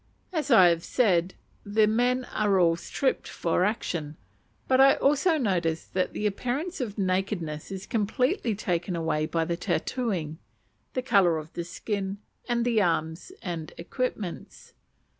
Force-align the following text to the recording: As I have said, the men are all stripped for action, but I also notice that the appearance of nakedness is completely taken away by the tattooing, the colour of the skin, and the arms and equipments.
As 0.33 0.49
I 0.49 0.69
have 0.69 0.83
said, 0.83 1.35
the 1.63 1.85
men 1.85 2.25
are 2.33 2.59
all 2.59 2.75
stripped 2.75 3.27
for 3.27 3.63
action, 3.63 4.17
but 4.67 4.81
I 4.81 4.95
also 4.95 5.37
notice 5.37 5.83
that 5.85 6.13
the 6.13 6.25
appearance 6.25 6.81
of 6.81 6.97
nakedness 6.97 7.69
is 7.69 7.85
completely 7.85 8.55
taken 8.55 8.95
away 8.95 9.27
by 9.27 9.45
the 9.45 9.57
tattooing, 9.57 10.39
the 10.93 11.03
colour 11.03 11.37
of 11.37 11.53
the 11.53 11.63
skin, 11.63 12.17
and 12.49 12.65
the 12.65 12.81
arms 12.81 13.31
and 13.43 13.73
equipments. 13.77 14.73